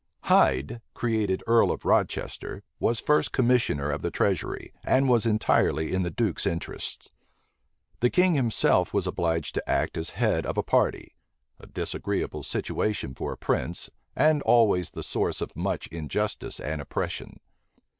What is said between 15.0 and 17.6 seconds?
source of much injustice and oppression.